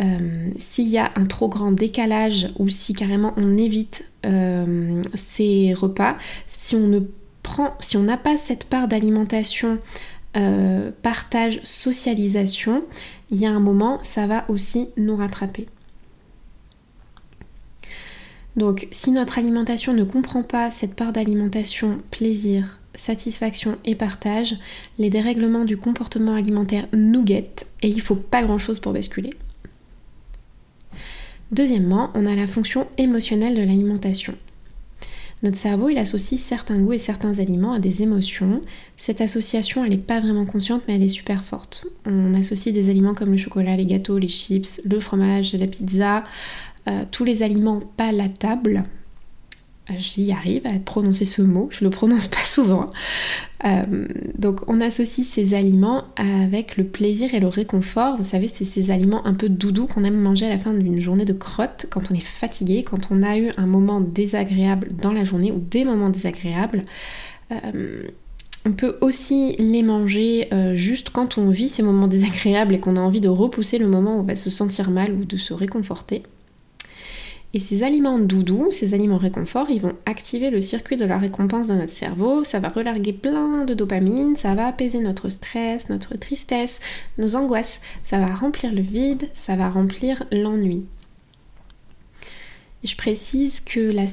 euh, 0.02 0.50
s'il 0.58 0.88
y 0.88 0.98
a 0.98 1.12
un 1.16 1.26
trop 1.26 1.48
grand 1.48 1.72
décalage 1.72 2.50
ou 2.58 2.70
si 2.70 2.94
carrément 2.94 3.34
on 3.38 3.58
évite 3.58 4.06
euh, 4.26 5.02
ces 5.14 5.74
repas, 5.74 6.18
si 6.48 6.76
on 6.76 6.88
ne 6.88 7.00
prend, 7.44 7.76
si 7.80 7.98
on 7.98 8.04
n'a 8.04 8.18
pas 8.18 8.38
cette 8.38 8.66
part 8.66 8.88
d'alimentation, 8.88 9.78
euh, 10.38 10.92
partage, 11.02 11.60
socialisation, 11.64 12.84
il 13.30 13.38
y 13.38 13.46
a 13.46 13.52
un 13.52 13.60
moment, 13.60 14.00
ça 14.02 14.28
va 14.28 14.46
aussi 14.50 14.90
nous 14.98 15.16
rattraper. 15.16 15.68
Donc 18.56 18.88
si 18.92 19.12
notre 19.12 19.38
alimentation 19.38 19.94
ne 19.94 20.04
comprend 20.04 20.44
pas 20.44 20.72
cette 20.72 20.96
part 20.96 21.14
d'alimentation, 21.14 22.00
plaisir, 22.12 22.80
satisfaction 22.96 23.78
et 23.86 23.96
partage, 23.96 24.56
les 24.98 25.10
dérèglements 25.10 25.64
du 25.64 25.78
comportement 25.78 26.36
alimentaire 26.36 26.88
nous 26.92 27.24
guettent 27.24 27.68
et 27.82 27.88
il 27.88 27.98
ne 27.98 28.02
faut 28.02 28.16
pas 28.16 28.44
grand-chose 28.44 28.80
pour 28.80 28.94
basculer. 28.94 29.30
Deuxièmement, 31.52 32.12
on 32.14 32.26
a 32.26 32.36
la 32.36 32.48
fonction 32.48 32.88
émotionnelle 32.98 33.56
de 33.56 33.62
l'alimentation. 33.62 34.34
Notre 35.44 35.58
cerveau, 35.58 35.90
il 35.90 35.98
associe 35.98 36.40
certains 36.40 36.80
goûts 36.80 36.94
et 36.94 37.00
certains 37.00 37.40
aliments 37.40 37.74
à 37.74 37.80
des 37.80 38.04
émotions. 38.04 38.62
Cette 38.96 39.22
association, 39.22 39.84
elle 39.84 39.90
n'est 39.90 39.98
pas 39.98 40.20
vraiment 40.20 40.46
consciente, 40.46 40.84
mais 40.88 40.96
elle 40.96 41.04
est 41.04 41.08
super 41.08 41.44
forte. 41.44 41.88
On 42.06 42.34
associe 42.36 42.74
des 42.74 42.90
aliments 42.90 43.16
comme 43.16 43.32
le 43.32 43.38
chocolat, 43.38 43.76
les 43.76 43.88
gâteaux, 43.88 44.20
les 44.20 44.28
chips, 44.28 44.82
le 44.86 45.00
fromage, 45.00 45.54
la 45.54 45.66
pizza, 45.66 46.24
euh, 46.88 47.06
tous 47.12 47.24
les 47.24 47.42
aliments 47.42 47.80
palatables, 47.98 48.84
j'y 49.98 50.32
arrive 50.32 50.66
à 50.68 50.74
prononcer 50.80 51.26
ce 51.26 51.42
mot, 51.42 51.70
je 51.72 51.84
le 51.84 51.90
prononce 51.90 52.28
pas 52.28 52.44
souvent. 52.46 52.90
Euh, 53.66 54.08
donc 54.38 54.62
on 54.68 54.82
associe 54.82 55.26
ces 55.26 55.54
aliments 55.54 56.06
avec 56.16 56.78
le 56.78 56.84
plaisir 56.84 57.34
et 57.34 57.40
le 57.40 57.48
réconfort. 57.48 58.18
Vous 58.18 58.24
savez, 58.24 58.50
c'est 58.52 58.66
ces 58.66 58.92
aliments 58.92 59.26
un 59.26 59.34
peu 59.34 59.50
doudous 59.50 59.88
qu'on 59.88 60.04
aime 60.04 60.20
manger 60.20 60.46
à 60.46 60.50
la 60.50 60.58
fin 60.58 60.74
d'une 60.74 61.00
journée 61.00 61.26
de 61.26 61.34
crotte, 61.34 61.88
quand 61.90 62.12
on 62.12 62.16
est 62.16 62.24
fatigué, 62.24 62.84
quand 62.84 63.10
on 63.12 63.24
a 63.24 63.38
eu 63.38 63.52
un 63.58 63.66
moment 63.66 64.02
désagréable 64.02 64.90
dans 64.96 65.12
la 65.12 65.24
journée 65.24 65.52
ou 65.52 65.60
des 65.60 65.84
moments 65.86 66.10
désagréables. 66.10 66.84
Euh, 67.52 68.04
on 68.64 68.74
peut 68.74 68.98
aussi 69.02 69.56
les 69.58 69.82
manger 69.82 70.48
euh, 70.54 70.76
juste 70.76 71.10
quand 71.10 71.40
on 71.40 71.50
vit 71.50 71.68
ces 71.68 71.82
moments 71.82 72.08
désagréables 72.08 72.76
et 72.76 72.80
qu'on 72.80 72.96
a 72.96 73.00
envie 73.00 73.22
de 73.22 73.30
repousser 73.30 73.80
le 73.80 73.88
moment 73.88 74.18
où 74.18 74.20
on 74.20 74.24
va 74.24 74.36
se 74.36 74.52
sentir 74.52 74.92
mal 74.92 75.14
ou 75.14 75.26
de 75.26 75.38
se 75.38 75.54
réconforter. 75.54 76.22
Et 77.54 77.60
ces 77.60 77.84
aliments 77.84 78.18
doudous, 78.18 78.72
ces 78.72 78.94
aliments 78.94 79.18
réconfort, 79.18 79.70
ils 79.70 79.82
vont 79.82 79.96
activer 80.06 80.50
le 80.50 80.62
circuit 80.62 80.96
de 80.96 81.04
la 81.04 81.18
récompense 81.18 81.68
dans 81.68 81.76
notre 81.76 81.92
cerveau, 81.92 82.46
ça 82.46 82.60
va 82.60 82.70
relarguer 82.70 83.12
plein 83.12 83.66
de 83.66 83.74
dopamine, 83.74 84.38
ça 84.38 84.56
va 84.56 84.68
apaiser 84.68 85.00
notre 85.00 85.28
stress, 85.28 85.90
notre 85.90 86.18
tristesse, 86.18 86.80
nos 87.18 87.36
angoisses, 87.36 87.82
ça 88.06 88.20
va 88.20 88.34
remplir 88.34 88.74
le 88.74 88.82
vide, 88.82 89.30
ça 89.34 89.58
va 89.58 89.70
remplir 89.70 90.24
l'ennui. 90.32 90.86
Je 92.86 92.96
précise 92.96 93.60
que 93.60 93.80
la, 93.80 94.06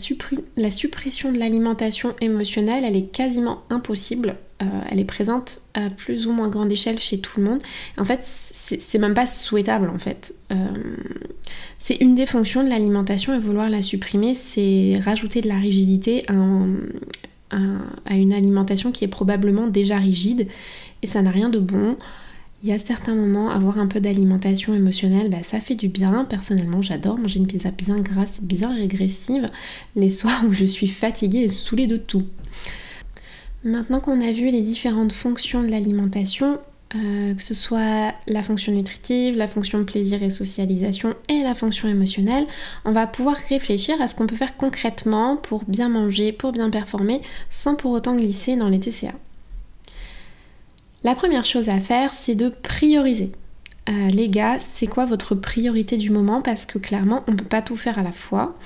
la 0.56 0.70
suppression 0.70 1.32
de 1.32 1.38
l'alimentation 1.38 2.14
émotionnelle, 2.20 2.84
elle 2.84 2.96
est 2.96 3.12
quasiment 3.12 3.62
impossible 3.70 4.36
elle 4.60 4.98
est 4.98 5.04
présente 5.04 5.60
à 5.74 5.90
plus 5.90 6.26
ou 6.26 6.32
moins 6.32 6.48
grande 6.48 6.72
échelle 6.72 6.98
chez 6.98 7.20
tout 7.20 7.40
le 7.40 7.46
monde. 7.46 7.60
En 7.96 8.04
fait, 8.04 8.20
c'est 8.22 8.98
même 8.98 9.14
pas 9.14 9.26
souhaitable 9.26 9.88
en 9.88 9.98
fait. 9.98 10.34
c'est 11.78 11.96
une 11.96 12.14
des 12.14 12.26
fonctions 12.26 12.64
de 12.64 12.68
l'alimentation 12.68 13.34
et 13.34 13.38
vouloir 13.38 13.70
la 13.70 13.82
supprimer, 13.82 14.34
c'est 14.34 14.94
rajouter 15.04 15.40
de 15.40 15.48
la 15.48 15.56
rigidité 15.56 16.24
à 16.30 18.14
une 18.14 18.32
alimentation 18.32 18.92
qui 18.92 19.04
est 19.04 19.08
probablement 19.08 19.68
déjà 19.68 19.96
rigide 19.96 20.48
et 21.02 21.06
ça 21.06 21.22
n'a 21.22 21.30
rien 21.30 21.48
de 21.48 21.58
bon. 21.58 21.96
Il 22.64 22.68
y 22.68 22.72
a 22.72 22.78
certains 22.78 23.14
moments, 23.14 23.50
avoir 23.50 23.78
un 23.78 23.86
peu 23.86 24.00
d'alimentation 24.00 24.74
émotionnelle, 24.74 25.30
bah, 25.30 25.44
ça 25.44 25.60
fait 25.60 25.76
du 25.76 25.86
bien. 25.86 26.24
Personnellement, 26.24 26.82
j'adore 26.82 27.16
manger 27.16 27.38
une 27.38 27.46
pizza 27.46 27.70
bien 27.70 28.00
grasse, 28.00 28.40
bien 28.42 28.74
régressive, 28.74 29.46
les 29.94 30.08
soirs 30.08 30.42
où 30.48 30.52
je 30.52 30.64
suis 30.64 30.88
fatiguée 30.88 31.42
et 31.42 31.48
saoulée 31.48 31.86
de 31.86 31.96
tout. 31.96 32.24
Maintenant 33.64 34.00
qu'on 34.00 34.20
a 34.20 34.32
vu 34.32 34.50
les 34.50 34.60
différentes 34.60 35.12
fonctions 35.12 35.62
de 35.62 35.68
l'alimentation, 35.68 36.58
euh, 36.94 37.34
que 37.34 37.42
ce 37.42 37.54
soit 37.54 38.14
la 38.26 38.42
fonction 38.42 38.72
nutritive, 38.72 39.36
la 39.36 39.48
fonction 39.48 39.84
plaisir 39.84 40.22
et 40.22 40.30
socialisation 40.30 41.14
et 41.28 41.42
la 41.42 41.54
fonction 41.54 41.88
émotionnelle, 41.88 42.46
on 42.84 42.92
va 42.92 43.06
pouvoir 43.06 43.36
réfléchir 43.36 44.00
à 44.00 44.08
ce 44.08 44.14
qu'on 44.14 44.26
peut 44.26 44.36
faire 44.36 44.56
concrètement 44.56 45.36
pour 45.36 45.64
bien 45.64 45.88
manger, 45.88 46.32
pour 46.32 46.52
bien 46.52 46.70
performer, 46.70 47.20
sans 47.50 47.74
pour 47.74 47.90
autant 47.90 48.16
glisser 48.16 48.56
dans 48.56 48.68
les 48.68 48.80
TCA. 48.80 49.12
La 51.04 51.14
première 51.14 51.44
chose 51.44 51.68
à 51.68 51.80
faire, 51.80 52.12
c'est 52.12 52.34
de 52.34 52.48
prioriser. 52.48 53.32
Euh, 53.88 54.08
les 54.08 54.28
gars, 54.28 54.58
c'est 54.60 54.86
quoi 54.86 55.04
votre 55.04 55.34
priorité 55.34 55.96
du 55.96 56.10
moment? 56.10 56.42
Parce 56.42 56.64
que 56.64 56.78
clairement, 56.78 57.24
on 57.26 57.32
ne 57.32 57.36
peut 57.36 57.44
pas 57.44 57.62
tout 57.62 57.76
faire 57.76 57.98
à 57.98 58.02
la 58.02 58.12
fois. 58.12 58.56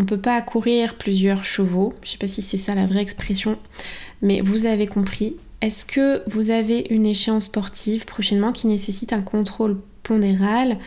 On 0.00 0.04
ne 0.04 0.08
peut 0.08 0.16
pas 0.16 0.40
courir 0.40 0.94
plusieurs 0.94 1.44
chevaux. 1.44 1.92
Je 2.00 2.06
ne 2.06 2.12
sais 2.12 2.16
pas 2.16 2.26
si 2.26 2.40
c'est 2.40 2.56
ça 2.56 2.74
la 2.74 2.86
vraie 2.86 3.02
expression, 3.02 3.58
mais 4.22 4.40
vous 4.40 4.64
avez 4.64 4.86
compris. 4.86 5.36
Est-ce 5.60 5.84
que 5.84 6.22
vous 6.26 6.48
avez 6.48 6.86
une 6.88 7.04
échéance 7.04 7.44
sportive 7.44 8.06
prochainement 8.06 8.50
qui 8.50 8.66
nécessite 8.66 9.12
un 9.12 9.20
contrôle 9.20 9.76
pondéral 10.02 10.78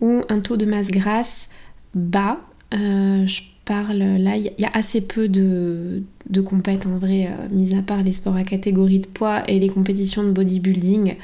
ou 0.00 0.22
un 0.28 0.38
taux 0.38 0.56
de 0.56 0.66
masse 0.66 0.92
grasse 0.92 1.48
bas? 1.96 2.38
Euh, 2.72 3.26
là, 3.66 4.36
il 4.36 4.52
y 4.56 4.64
a 4.64 4.70
assez 4.72 5.00
peu 5.00 5.28
de, 5.28 6.04
de 6.28 6.40
compètes 6.40 6.86
en 6.86 6.96
vrai, 6.96 7.26
euh, 7.26 7.52
mis 7.52 7.74
à 7.74 7.82
part 7.82 8.04
les 8.04 8.12
sports 8.12 8.36
à 8.36 8.44
catégorie 8.44 9.00
de 9.00 9.08
poids 9.08 9.42
et 9.48 9.58
les 9.58 9.68
compétitions 9.68 10.22
de 10.22 10.30
bodybuilding 10.30 11.16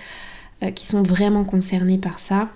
euh, 0.64 0.72
qui 0.72 0.84
sont 0.88 1.04
vraiment 1.04 1.44
concernées 1.44 1.98
par 1.98 2.18
ça. 2.18 2.48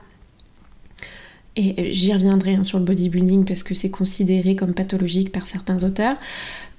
Et 1.61 1.75
euh, 1.79 1.88
j'y 1.90 2.12
reviendrai 2.14 2.55
hein, 2.55 2.64
sur 2.64 2.79
le 2.79 2.85
bodybuilding 2.85 3.45
parce 3.45 3.62
que 3.62 3.75
c'est 3.75 3.90
considéré 3.90 4.57
comme 4.57 4.73
pathologique 4.73 5.31
par 5.31 5.47
certains 5.47 5.83
auteurs. 5.85 6.17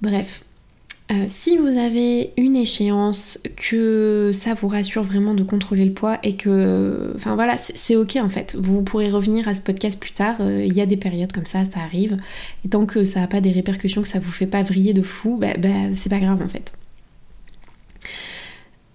Bref, 0.00 0.42
euh, 1.12 1.24
si 1.28 1.56
vous 1.56 1.78
avez 1.78 2.32
une 2.36 2.56
échéance, 2.56 3.38
que 3.56 4.30
ça 4.32 4.54
vous 4.54 4.66
rassure 4.66 5.04
vraiment 5.04 5.34
de 5.34 5.44
contrôler 5.44 5.84
le 5.84 5.92
poids 5.92 6.18
et 6.24 6.36
que. 6.36 7.12
Enfin 7.14 7.36
voilà, 7.36 7.56
c'est 7.56 7.94
ok 7.94 8.16
en 8.16 8.28
fait. 8.28 8.56
Vous 8.58 8.82
pourrez 8.82 9.08
revenir 9.08 9.46
à 9.46 9.54
ce 9.54 9.60
podcast 9.60 10.00
plus 10.00 10.12
tard. 10.12 10.36
Euh, 10.40 10.64
il 10.64 10.72
y 10.72 10.80
a 10.80 10.86
des 10.86 10.96
périodes 10.96 11.32
comme 11.32 11.46
ça, 11.46 11.64
ça 11.64 11.80
arrive. 11.80 12.16
Et 12.64 12.68
tant 12.68 12.86
que 12.86 13.04
ça 13.04 13.20
n'a 13.20 13.28
pas 13.28 13.40
des 13.40 13.52
répercussions, 13.52 14.02
que 14.02 14.08
ça 14.08 14.18
vous 14.18 14.32
fait 14.32 14.46
pas 14.46 14.62
vriller 14.62 14.94
de 14.94 15.02
fou, 15.02 15.38
bah, 15.40 15.54
bah, 15.58 15.68
c'est 15.92 16.10
pas 16.10 16.18
grave 16.18 16.42
en 16.42 16.48
fait. 16.48 16.72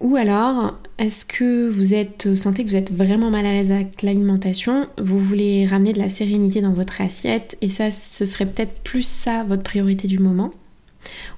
Ou 0.00 0.14
alors, 0.14 0.78
est-ce 0.98 1.26
que 1.26 1.68
vous 1.68 1.92
êtes 1.92 2.36
sentez 2.36 2.64
que 2.64 2.70
vous 2.70 2.76
êtes 2.76 2.92
vraiment 2.92 3.30
mal 3.30 3.44
à 3.44 3.52
l'aise 3.52 3.72
avec 3.72 4.02
l'alimentation, 4.02 4.86
vous 4.96 5.18
voulez 5.18 5.66
ramener 5.66 5.92
de 5.92 5.98
la 5.98 6.08
sérénité 6.08 6.60
dans 6.60 6.72
votre 6.72 7.00
assiette 7.00 7.58
et 7.60 7.68
ça 7.68 7.90
ce 7.90 8.24
serait 8.24 8.46
peut-être 8.46 8.74
plus 8.84 9.02
ça 9.02 9.42
votre 9.42 9.64
priorité 9.64 10.06
du 10.06 10.20
moment? 10.20 10.52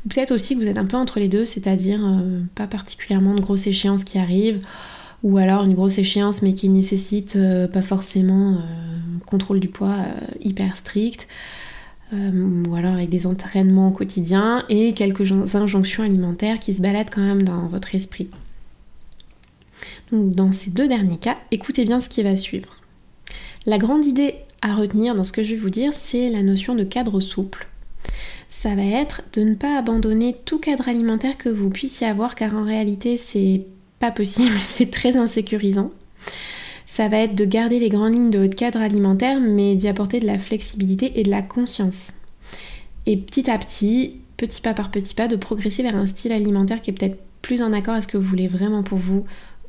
Ou 0.05 0.09
peut-être 0.11 0.33
aussi 0.33 0.57
que 0.57 0.63
vous 0.63 0.69
êtes 0.69 0.77
un 0.77 0.85
peu 0.85 0.99
entre 0.99 1.21
les 1.21 1.29
deux, 1.29 1.47
c'est-à-dire 1.47 2.01
euh, 2.05 2.43
pas 2.55 2.67
particulièrement 2.67 3.35
de 3.35 3.41
grosses 3.41 3.67
échéances 3.67 4.05
qui 4.05 4.19
arrivent, 4.19 4.61
ou 5.23 5.39
alors 5.39 5.65
une 5.65 5.75
grosse 5.75 5.97
échéance 5.97 6.43
mais 6.43 6.53
qui 6.53 6.69
nécessite 6.69 7.37
euh, 7.37 7.67
pas 7.67 7.83
forcément 7.83 8.53
euh, 8.53 8.59
contrôle 9.25 9.61
du 9.61 9.69
poids 9.69 9.97
hyper 10.41 10.77
strict, 10.77 11.29
ou 12.13 12.75
alors 12.75 12.95
avec 12.95 13.09
des 13.09 13.25
entraînements 13.29 13.89
au 13.89 13.93
quotidien 13.93 14.65
et 14.69 14.95
quelques 14.95 15.31
injonctions 15.55 16.03
alimentaires 16.03 16.59
qui 16.59 16.75
se 16.75 16.83
baladent 16.83 17.11
quand 17.11 17.21
même 17.23 17.45
dans 17.45 17.69
votre 17.69 17.95
esprit. 17.95 18.29
Dans 20.13 20.53
ces 20.53 20.71
deux 20.71 20.89
derniers 20.89 21.19
cas, 21.19 21.37
écoutez 21.51 21.85
bien 21.85 22.01
ce 22.01 22.09
qui 22.09 22.23
va 22.23 22.37
suivre. 22.37 22.81
La 23.67 23.79
grande 23.79 24.05
idée 24.05 24.35
à 24.63 24.75
retenir 24.75 25.15
dans 25.15 25.25
ce 25.25 25.33
que 25.33 25.43
je 25.43 25.51
vais 25.51 25.61
vous 25.61 25.71
dire, 25.71 25.93
c'est 25.93 26.31
la 26.31 26.43
notion 26.43 26.75
de 26.75 26.85
cadre 26.85 27.21
souple 27.21 27.69
ça 28.51 28.75
va 28.75 28.83
être 28.83 29.23
de 29.33 29.43
ne 29.43 29.55
pas 29.55 29.79
abandonner 29.79 30.37
tout 30.45 30.59
cadre 30.59 30.89
alimentaire 30.89 31.39
que 31.39 31.49
vous 31.49 31.71
puissiez 31.71 32.07
avoir 32.07 32.35
car 32.35 32.55
en 32.55 32.65
réalité 32.65 33.17
c'est 33.17 33.63
pas 34.01 34.11
possible, 34.11 34.55
c'est 34.63 34.91
très 34.91 35.17
insécurisant. 35.17 35.93
Ça 36.85 37.09
va 37.09 37.19
être 37.19 37.37
de 37.37 37.45
garder 37.45 37.79
les 37.79 37.89
grandes 37.89 38.15
lignes 38.15 38.31
de 38.31 38.41
votre 38.41 38.57
cadre 38.57 38.81
alimentaire 38.81 39.41
mais 39.41 39.77
d'y 39.77 39.89
apporter 39.89 40.21
de 40.21 40.27
la 40.27 40.37
flexibilité 40.37 41.19
et 41.19 41.23
de 41.23 41.31
la 41.31 41.41
conscience. 41.41 42.13
Et 43.07 43.17
petit 43.17 43.51
à 43.51 43.57
petit, 43.57 44.17
petit 44.37 44.61
pas 44.61 44.75
par 44.75 44.91
petit 44.91 45.15
pas, 45.15 45.29
de 45.29 45.37
progresser 45.37 45.83
vers 45.83 45.97
un 45.97 46.07
style 46.07 46.33
alimentaire 46.33 46.83
qui 46.83 46.91
est 46.91 46.95
peut-être 46.95 47.19
plus 47.41 47.63
en 47.63 47.73
accord 47.73 47.95
avec 47.95 48.05
ce 48.05 48.09
que 48.09 48.19
vous 48.19 48.29
voulez 48.29 48.49
vraiment 48.49 48.83
pour 48.83 48.99
vous 48.99 49.25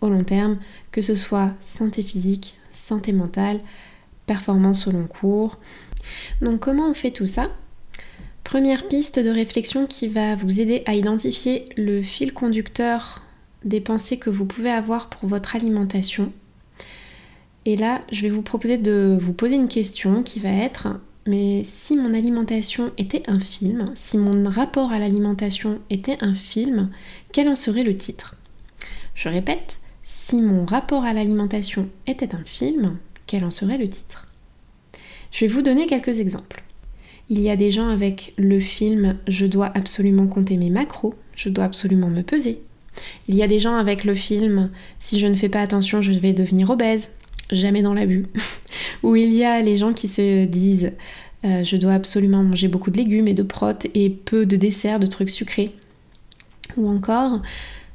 long 0.10 0.24
terme, 0.24 0.58
que 0.92 1.02
ce 1.02 1.16
soit 1.16 1.52
santé 1.62 2.04
physique, 2.04 2.56
santé 2.72 3.12
mentale, 3.12 3.60
performance 4.26 4.88
au 4.88 4.92
long 4.92 5.08
cours. 5.08 5.58
Donc 6.42 6.60
comment 6.60 6.90
on 6.90 6.94
fait 6.94 7.12
tout 7.12 7.26
ça? 7.26 7.50
Première 8.44 8.88
piste 8.88 9.20
de 9.20 9.30
réflexion 9.30 9.88
qui 9.88 10.08
va 10.08 10.36
vous 10.36 10.60
aider 10.60 10.84
à 10.86 10.94
identifier 10.94 11.66
le 11.78 12.02
fil 12.02 12.34
conducteur 12.34 13.24
des 13.64 13.80
pensées 13.80 14.18
que 14.18 14.30
vous 14.30 14.46
pouvez 14.46 14.72
avoir 14.72 15.10
pour 15.10 15.30
votre 15.30 15.56
alimentation. 15.56 16.34
Et 17.66 17.78
là, 17.78 18.02
je 18.12 18.24
vais 18.24 18.30
vous 18.30 18.42
proposer 18.42 18.78
de 18.78 19.18
vous 19.22 19.34
poser 19.34 19.56
une 19.56 19.68
question 19.68 20.24
qui 20.24 20.40
va 20.40 20.50
être 20.50 20.88
mais 21.28 21.64
si 21.64 21.96
mon 21.98 22.14
alimentation 22.14 22.92
était 22.98 23.24
un 23.28 23.40
film, 23.40 23.86
si 23.94 24.18
mon 24.18 24.50
rapport 24.50 24.92
à 24.92 25.00
l'alimentation 25.00 25.80
était 25.90 26.18
un 26.22 26.34
film, 26.34 26.90
quel 27.32 27.48
en 27.48 27.56
serait 27.56 27.84
le 27.84 27.96
titre? 27.96 28.36
Je 29.14 29.30
répète, 29.30 29.78
si 30.26 30.42
mon 30.42 30.66
rapport 30.66 31.04
à 31.04 31.14
l'alimentation 31.14 31.90
était 32.08 32.36
un 32.36 32.44
film, 32.46 32.98
quel 33.28 33.44
en 33.44 33.52
serait 33.52 33.78
le 33.78 33.90
titre? 33.90 34.28
Je 35.32 35.42
vais 35.42 35.48
vous 35.48 35.62
donner 35.62 35.88
quelques 35.88 36.20
exemples. 36.20 36.64
Il 37.30 37.42
y 37.42 37.50
a 37.50 37.56
des 37.56 37.72
gens 37.72 37.90
avec 37.90 38.34
le 38.38 38.60
film 38.60 39.18
Je 39.28 39.46
dois 39.46 39.72
absolument 39.74 40.28
compter 40.28 40.58
mes 40.58 40.70
macros, 40.70 41.16
je 41.36 41.50
dois 41.50 41.66
absolument 41.66 42.08
me 42.08 42.22
peser. 42.22 42.62
Il 43.28 43.36
y 43.36 43.44
a 43.44 43.48
des 43.48 43.60
gens 43.60 43.76
avec 43.76 44.04
le 44.04 44.16
film 44.16 44.70
Si 45.00 45.20
je 45.20 45.28
ne 45.28 45.36
fais 45.36 45.50
pas 45.50 45.62
attention, 45.62 46.02
je 46.02 46.12
vais 46.12 46.34
devenir 46.34 46.70
obèse, 46.70 47.12
jamais 47.52 47.82
dans 47.82 47.94
l'abus. 47.94 48.26
Ou 49.04 49.16
il 49.16 49.34
y 49.34 49.44
a 49.44 49.62
les 49.62 49.76
gens 49.76 49.92
qui 49.92 50.08
se 50.08 50.46
disent 50.46 50.92
euh, 51.46 51.64
Je 51.64 51.78
dois 51.78 51.94
absolument 51.94 52.44
manger 52.44 52.68
beaucoup 52.68 52.92
de 52.92 52.98
légumes 52.98 53.28
et 53.28 53.34
de 53.34 53.44
protes 53.44 53.88
et 53.96 54.10
peu 54.10 54.46
de 54.46 54.56
desserts, 54.56 55.00
de 55.00 55.08
trucs 55.08 55.32
sucrés. 55.32 55.74
Ou 56.78 56.88
encore 56.88 57.42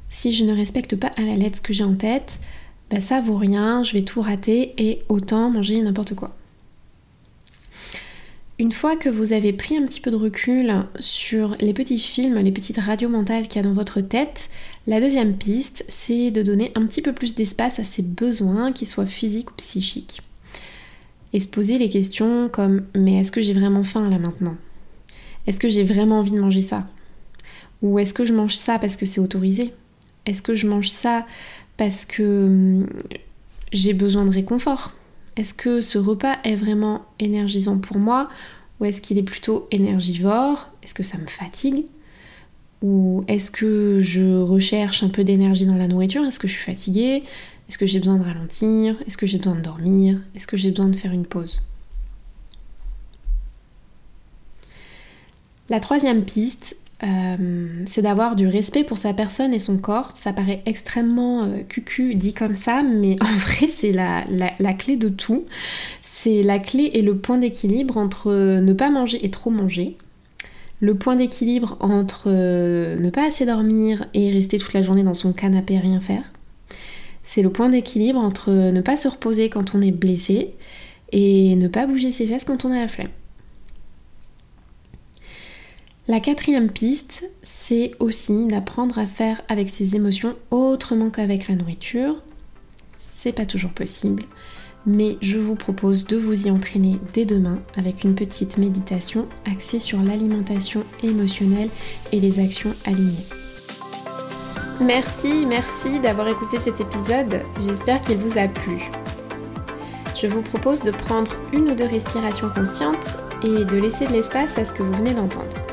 Si 0.09 0.31
je 0.31 0.43
ne 0.43 0.55
respecte 0.55 0.95
pas 0.95 1.11
à 1.17 1.21
la 1.21 1.35
lettre 1.35 1.57
ce 1.57 1.61
que 1.61 1.73
j'ai 1.73 1.83
en 1.83 1.95
tête, 1.95 2.39
bah 2.89 2.99
ça 2.99 3.21
vaut 3.21 3.37
rien, 3.37 3.83
je 3.83 3.93
vais 3.93 4.03
tout 4.03 4.21
rater 4.21 4.73
et 4.77 5.03
autant 5.09 5.49
manger 5.49 5.81
n'importe 5.81 6.15
quoi. 6.15 6.35
Une 8.59 8.71
fois 8.71 8.95
que 8.95 9.09
vous 9.09 9.33
avez 9.33 9.53
pris 9.53 9.77
un 9.77 9.83
petit 9.83 10.01
peu 10.01 10.09
de 10.09 10.15
recul 10.15 10.73
sur 10.99 11.55
les 11.59 11.73
petits 11.73 11.99
films, 11.99 12.39
les 12.39 12.51
petites 12.51 12.79
radios 12.79 13.09
mentales 13.09 13.47
qu'il 13.47 13.61
y 13.61 13.65
a 13.65 13.67
dans 13.67 13.75
votre 13.75 14.01
tête, 14.01 14.49
la 14.87 14.99
deuxième 14.99 15.37
piste, 15.37 15.85
c'est 15.89 16.31
de 16.31 16.41
donner 16.41 16.71
un 16.73 16.87
petit 16.87 17.03
peu 17.03 17.13
plus 17.13 17.35
d'espace 17.35 17.77
à 17.77 17.83
ces 17.83 18.01
besoins, 18.01 18.71
qu'ils 18.71 18.87
soient 18.87 19.05
physiques 19.05 19.51
ou 19.51 19.55
psychiques. 19.57 20.21
Et 21.33 21.39
se 21.39 21.47
poser 21.47 21.77
les 21.77 21.89
questions 21.89 22.49
comme 22.49 22.85
mais 22.95 23.19
est-ce 23.19 23.31
que 23.31 23.41
j'ai 23.41 23.53
vraiment 23.53 23.83
faim 23.83 24.09
là 24.09 24.17
maintenant? 24.17 24.55
Est-ce 25.45 25.59
que 25.59 25.69
j'ai 25.69 25.83
vraiment 25.83 26.19
envie 26.19 26.31
de 26.31 26.41
manger 26.41 26.61
ça? 26.61 26.87
Ou 27.83 27.99
est-ce 27.99 28.15
que 28.15 28.25
je 28.25 28.33
mange 28.33 28.55
ça 28.55 28.79
parce 28.79 28.95
que 28.95 29.05
c'est 29.05 29.21
autorisé? 29.21 29.71
Est-ce 30.27 30.43
que 30.43 30.53
je 30.53 30.67
mange 30.67 30.89
ça 30.89 31.25
parce 31.77 32.05
que 32.05 32.45
hum, 32.45 32.87
j'ai 33.73 33.93
besoin 33.93 34.25
de 34.25 34.31
réconfort? 34.31 34.91
Est-ce 35.37 35.53
que 35.53 35.81
ce 35.81 35.97
repas 35.97 36.37
est 36.43 36.55
vraiment 36.55 37.05
énergisant 37.19 37.79
pour 37.79 37.97
moi? 37.97 38.29
Ou 38.79 38.85
est-ce 38.85 39.01
qu'il 39.01 39.17
est 39.17 39.23
plutôt 39.23 39.67
énergivore? 39.71 40.69
Est-ce 40.83 40.93
que 40.93 41.03
ça 41.03 41.17
me 41.17 41.27
fatigue? 41.27 41.85
Ou 42.83 43.23
est-ce 43.27 43.49
que 43.49 44.01
je 44.01 44.39
recherche 44.39 45.01
un 45.01 45.09
peu 45.09 45.23
d'énergie 45.23 45.65
dans 45.65 45.77
la 45.77 45.87
nourriture? 45.87 46.23
Est-ce 46.25 46.39
que 46.39 46.47
je 46.47 46.53
suis 46.53 46.63
fatiguée? 46.63 47.23
Est-ce 47.67 47.77
que 47.77 47.85
j'ai 47.85 47.99
besoin 47.99 48.17
de 48.17 48.23
ralentir? 48.23 49.01
Est-ce 49.07 49.17
que 49.17 49.25
j'ai 49.25 49.37
besoin 49.39 49.55
de 49.55 49.61
dormir? 49.61 50.21
Est-ce 50.35 50.47
que 50.47 50.57
j'ai 50.57 50.69
besoin 50.69 50.89
de 50.89 50.95
faire 50.95 51.11
une 51.11 51.25
pause? 51.25 51.61
La 55.69 55.79
troisième 55.79 56.23
piste, 56.23 56.77
euh, 57.03 57.83
c'est 57.85 58.01
d'avoir 58.01 58.35
du 58.35 58.47
respect 58.47 58.83
pour 58.83 58.97
sa 58.97 59.13
personne 59.13 59.53
et 59.53 59.59
son 59.59 59.77
corps. 59.77 60.13
Ça 60.15 60.33
paraît 60.33 60.63
extrêmement 60.65 61.43
euh, 61.43 61.61
cucu 61.67 62.15
dit 62.15 62.33
comme 62.33 62.55
ça, 62.55 62.81
mais 62.81 63.15
en 63.21 63.37
vrai 63.37 63.67
c'est 63.67 63.91
la, 63.91 64.73
clé 64.73 64.97
de 64.97 65.09
tout. 65.09 65.43
C'est 66.01 66.43
la 66.43 66.59
clé 66.59 66.89
et 66.93 67.01
le 67.01 67.17
point 67.17 67.37
d'équilibre 67.37 67.97
entre 67.97 68.31
ne 68.59 68.73
pas 68.73 68.89
manger 68.89 69.23
et 69.23 69.29
trop 69.29 69.51
manger, 69.51 69.95
le 70.79 70.95
point 70.95 71.15
d'équilibre 71.15 71.77
entre 71.79 72.25
euh, 72.27 72.99
ne 72.99 73.09
pas 73.09 73.27
assez 73.27 73.45
dormir 73.45 74.07
et 74.13 74.31
rester 74.31 74.57
toute 74.57 74.73
la 74.73 74.81
journée 74.81 75.03
dans 75.03 75.13
son 75.13 75.33
canapé 75.33 75.75
et 75.75 75.79
rien 75.79 75.99
faire. 75.99 76.33
C'est 77.23 77.43
le 77.43 77.51
point 77.51 77.69
d'équilibre 77.69 78.19
entre 78.19 78.51
ne 78.51 78.81
pas 78.81 78.97
se 78.97 79.07
reposer 79.07 79.49
quand 79.49 79.75
on 79.75 79.81
est 79.81 79.91
blessé 79.91 80.53
et 81.11 81.55
ne 81.55 81.67
pas 81.67 81.85
bouger 81.85 82.11
ses 82.11 82.25
fesses 82.25 82.45
quand 82.45 82.65
on 82.65 82.71
a 82.71 82.79
la 82.79 82.87
flemme. 82.87 83.09
La 86.09 86.21
quatrième 86.21 86.71
piste, 86.71 87.29
c'est 87.43 87.91
aussi 87.99 88.45
d'apprendre 88.45 88.97
à 88.97 89.05
faire 89.05 89.41
avec 89.49 89.67
ses 89.67 89.97
émotions 89.97 90.37
autrement 90.51 91.09
qu'avec 91.09 91.49
la 91.49 91.55
nourriture. 91.55 92.23
C'est 92.97 93.33
pas 93.33 93.45
toujours 93.45 93.71
possible, 93.71 94.23
mais 94.85 95.17
je 95.19 95.37
vous 95.37 95.55
propose 95.55 96.05
de 96.05 96.15
vous 96.15 96.47
y 96.47 96.51
entraîner 96.51 96.97
dès 97.13 97.25
demain 97.25 97.59
avec 97.75 98.05
une 98.05 98.15
petite 98.15 98.57
méditation 98.57 99.27
axée 99.51 99.79
sur 99.79 100.01
l'alimentation 100.01 100.85
émotionnelle 101.03 101.69
et 102.13 102.21
les 102.21 102.39
actions 102.39 102.73
alignées. 102.85 103.25
Merci, 104.79 105.45
merci 105.45 105.99
d'avoir 105.99 106.29
écouté 106.29 106.57
cet 106.57 106.79
épisode, 106.79 107.41
j'espère 107.59 107.99
qu'il 107.99 108.17
vous 108.17 108.39
a 108.39 108.47
plu. 108.47 108.89
Je 110.15 110.27
vous 110.27 110.41
propose 110.41 110.81
de 110.83 110.91
prendre 110.91 111.33
une 111.51 111.71
ou 111.71 111.75
deux 111.75 111.85
respirations 111.85 112.49
conscientes 112.55 113.17
et 113.43 113.65
de 113.65 113.77
laisser 113.77 114.07
de 114.07 114.13
l'espace 114.13 114.57
à 114.57 114.63
ce 114.63 114.73
que 114.73 114.83
vous 114.83 114.93
venez 114.93 115.13
d'entendre. 115.13 115.66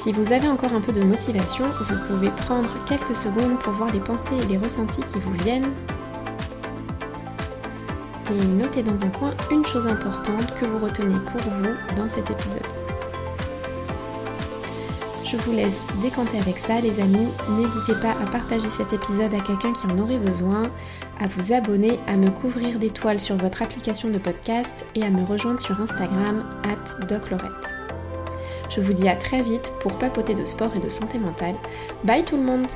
Si 0.00 0.12
vous 0.12 0.32
avez 0.32 0.48
encore 0.48 0.72
un 0.72 0.80
peu 0.80 0.92
de 0.92 1.02
motivation, 1.02 1.66
vous 1.66 1.96
pouvez 2.08 2.30
prendre 2.30 2.70
quelques 2.86 3.14
secondes 3.14 3.58
pour 3.58 3.74
voir 3.74 3.92
les 3.92 4.00
pensées 4.00 4.38
et 4.42 4.46
les 4.46 4.56
ressentis 4.56 5.02
qui 5.02 5.18
vous 5.18 5.34
viennent 5.44 5.70
et 8.30 8.46
notez 8.46 8.82
dans 8.82 8.94
un 9.04 9.10
coin 9.10 9.34
une 9.50 9.64
chose 9.64 9.86
importante 9.86 10.54
que 10.58 10.64
vous 10.64 10.78
retenez 10.78 11.18
pour 11.26 11.52
vous 11.52 11.96
dans 11.96 12.08
cet 12.08 12.30
épisode. 12.30 12.62
Je 15.24 15.36
vous 15.36 15.52
laisse 15.52 15.84
décanter 16.02 16.38
avec 16.38 16.56
ça 16.56 16.80
les 16.80 16.98
amis. 16.98 17.28
N'hésitez 17.50 17.94
pas 18.00 18.12
à 18.12 18.30
partager 18.32 18.70
cet 18.70 18.92
épisode 18.92 19.34
à 19.34 19.40
quelqu'un 19.40 19.72
qui 19.72 19.86
en 19.86 19.98
aurait 19.98 20.18
besoin, 20.18 20.62
à 21.20 21.26
vous 21.26 21.52
abonner, 21.52 22.00
à 22.06 22.16
me 22.16 22.30
couvrir 22.30 22.78
d'étoiles 22.78 23.20
sur 23.20 23.36
votre 23.36 23.62
application 23.62 24.08
de 24.08 24.18
podcast 24.18 24.84
et 24.94 25.04
à 25.04 25.10
me 25.10 25.24
rejoindre 25.24 25.60
sur 25.60 25.78
Instagram 25.78 26.42
at 26.64 27.06
doclorette. 27.06 27.69
Je 28.70 28.80
vous 28.80 28.92
dis 28.92 29.08
à 29.08 29.16
très 29.16 29.42
vite 29.42 29.72
pour 29.80 29.92
papoter 29.92 30.34
de 30.34 30.46
sport 30.46 30.70
et 30.76 30.80
de 30.80 30.88
santé 30.88 31.18
mentale. 31.18 31.56
Bye 32.04 32.24
tout 32.24 32.36
le 32.36 32.44
monde 32.44 32.66